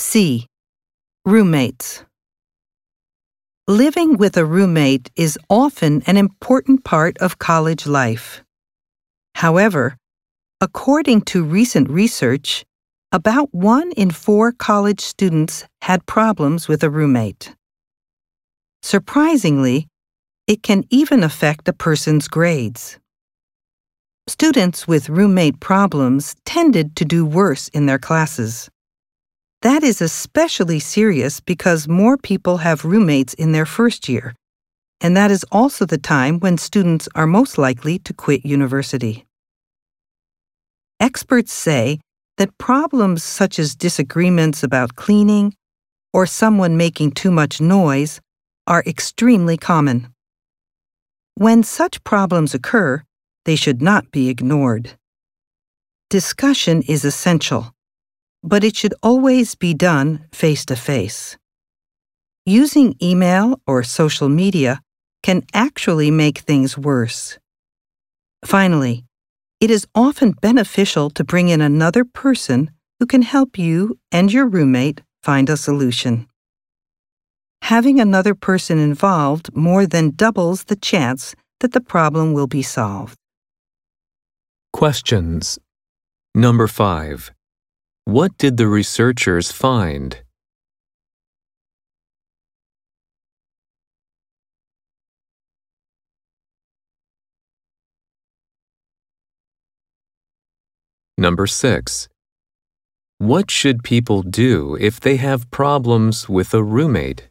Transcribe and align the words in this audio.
C. 0.00 0.46
Roommates. 1.26 2.04
Living 3.68 4.16
with 4.16 4.38
a 4.38 4.46
roommate 4.46 5.10
is 5.14 5.38
often 5.50 6.02
an 6.06 6.16
important 6.16 6.84
part 6.84 7.18
of 7.18 7.38
college 7.38 7.86
life. 7.86 8.42
However, 9.34 9.98
according 10.58 11.20
to 11.32 11.44
recent 11.44 11.90
research, 11.90 12.64
about 13.12 13.54
one 13.54 13.92
in 13.92 14.10
four 14.10 14.52
college 14.52 15.02
students 15.02 15.66
had 15.82 16.06
problems 16.06 16.66
with 16.66 16.82
a 16.82 16.88
roommate. 16.88 17.54
Surprisingly, 18.82 19.86
it 20.46 20.62
can 20.62 20.84
even 20.88 21.22
affect 21.22 21.68
a 21.68 21.74
person's 21.74 22.26
grades. 22.26 22.98
Students 24.26 24.88
with 24.88 25.10
roommate 25.10 25.60
problems 25.60 26.36
tended 26.46 26.96
to 26.96 27.04
do 27.04 27.26
worse 27.26 27.68
in 27.68 27.84
their 27.84 27.98
classes. 27.98 28.70
That 29.62 29.82
is 29.82 30.00
especially 30.00 30.78
serious 30.78 31.40
because 31.40 31.86
more 31.86 32.16
people 32.16 32.58
have 32.58 32.86
roommates 32.86 33.34
in 33.34 33.52
their 33.52 33.66
first 33.66 34.08
year, 34.08 34.34
and 35.02 35.14
that 35.18 35.30
is 35.30 35.44
also 35.52 35.84
the 35.84 35.98
time 35.98 36.40
when 36.40 36.56
students 36.56 37.10
are 37.14 37.26
most 37.26 37.58
likely 37.58 37.98
to 38.00 38.14
quit 38.14 38.46
university. 38.46 39.26
Experts 40.98 41.52
say 41.52 42.00
that 42.38 42.56
problems 42.56 43.22
such 43.22 43.58
as 43.58 43.74
disagreements 43.74 44.62
about 44.62 44.96
cleaning 44.96 45.54
or 46.14 46.24
someone 46.24 46.78
making 46.78 47.10
too 47.10 47.30
much 47.30 47.60
noise 47.60 48.18
are 48.66 48.82
extremely 48.86 49.58
common. 49.58 50.08
When 51.34 51.62
such 51.62 52.02
problems 52.02 52.54
occur, 52.54 53.02
they 53.44 53.56
should 53.56 53.82
not 53.82 54.10
be 54.10 54.30
ignored. 54.30 54.92
Discussion 56.08 56.80
is 56.82 57.04
essential 57.04 57.74
but 58.42 58.64
it 58.64 58.76
should 58.76 58.94
always 59.02 59.54
be 59.54 59.74
done 59.74 60.26
face 60.32 60.64
to 60.66 60.76
face. 60.76 61.36
Using 62.46 62.96
email 63.02 63.60
or 63.66 63.82
social 63.82 64.28
media 64.28 64.80
can 65.22 65.42
actually 65.52 66.10
make 66.10 66.38
things 66.38 66.78
worse. 66.78 67.38
Finally, 68.44 69.04
it 69.60 69.70
is 69.70 69.86
often 69.94 70.32
beneficial 70.32 71.10
to 71.10 71.24
bring 71.24 71.48
in 71.50 71.60
another 71.60 72.04
person 72.04 72.70
who 72.98 73.06
can 73.06 73.22
help 73.22 73.58
you 73.58 73.98
and 74.10 74.32
your 74.32 74.46
roommate 74.46 75.02
find 75.22 75.50
a 75.50 75.56
solution. 75.56 76.26
Having 77.62 78.00
another 78.00 78.34
person 78.34 78.78
involved 78.78 79.54
more 79.54 79.86
than 79.86 80.16
doubles 80.16 80.64
the 80.64 80.76
chance 80.76 81.34
that 81.60 81.72
the 81.72 81.80
problem 81.80 82.32
will 82.32 82.46
be 82.46 82.62
solved. 82.62 83.16
Questions. 84.72 85.58
Number 86.34 86.66
5. 86.66 87.32
What 88.10 88.36
did 88.38 88.56
the 88.56 88.66
researchers 88.66 89.52
find? 89.52 90.18
Number 101.16 101.46
6. 101.46 102.08
What 103.18 103.48
should 103.48 103.84
people 103.84 104.22
do 104.22 104.76
if 104.80 104.98
they 104.98 105.14
have 105.18 105.48
problems 105.52 106.28
with 106.28 106.52
a 106.52 106.64
roommate? 106.64 107.29